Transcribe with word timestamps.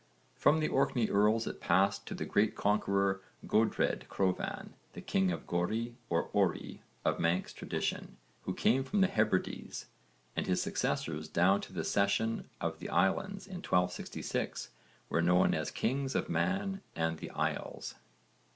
From 0.33 0.59
the 0.61 0.67
Orkney 0.67 1.09
earls 1.11 1.45
it 1.45 1.61
passed 1.61 2.07
to 2.07 2.15
the 2.15 2.25
great 2.25 2.55
conqueror 2.55 3.21
Godred 3.45 4.07
Crovan 4.09 4.73
the 4.93 5.01
King 5.01 5.27
Gorry 5.45 5.93
or 6.09 6.31
Orry 6.33 6.81
of 7.05 7.19
Manx 7.19 7.53
tradition 7.53 8.17
who 8.41 8.55
came 8.55 8.83
from 8.83 9.01
the 9.01 9.07
Hebrides, 9.07 9.85
and 10.35 10.47
his 10.47 10.59
successors 10.59 11.27
down 11.27 11.61
to 11.61 11.71
the 11.71 11.83
cession 11.83 12.49
of 12.59 12.79
the 12.79 12.89
islands 12.89 13.45
in 13.45 13.57
1266 13.57 14.69
were 15.07 15.21
known 15.21 15.53
as 15.53 15.69
kings 15.69 16.15
of 16.15 16.29
Man 16.29 16.81
and 16.95 17.19
the 17.19 17.29
Isles. 17.29 17.93